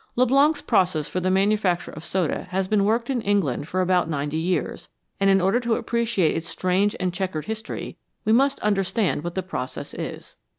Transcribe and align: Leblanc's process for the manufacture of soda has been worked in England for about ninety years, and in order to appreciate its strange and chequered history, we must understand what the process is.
Leblanc's 0.15 0.63
process 0.63 1.07
for 1.07 1.19
the 1.19 1.29
manufacture 1.29 1.91
of 1.91 2.03
soda 2.03 2.47
has 2.49 2.67
been 2.67 2.85
worked 2.85 3.11
in 3.11 3.21
England 3.21 3.67
for 3.67 3.81
about 3.81 4.09
ninety 4.09 4.37
years, 4.39 4.89
and 5.19 5.29
in 5.29 5.39
order 5.39 5.59
to 5.59 5.75
appreciate 5.75 6.35
its 6.35 6.49
strange 6.49 6.95
and 6.99 7.13
chequered 7.13 7.45
history, 7.45 7.97
we 8.25 8.31
must 8.33 8.59
understand 8.61 9.23
what 9.23 9.35
the 9.35 9.43
process 9.43 9.93
is. 9.93 10.37